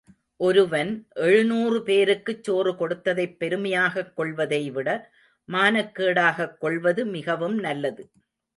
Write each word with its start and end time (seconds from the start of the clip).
ஒருவன் 0.39 0.89
எழுநூறு 1.19 1.79
பேருக்குச் 1.79 2.43
சோறு 2.43 2.71
கொடுத்ததைப் 2.71 3.37
பெருமையாகக் 3.39 4.13
கொள்வதைவிட 4.17 4.89
மானக்கேடாகக் 5.49 6.57
கொள்வது 6.57 7.05
மிகவும் 7.07 7.59
நல்லது. 7.59 8.03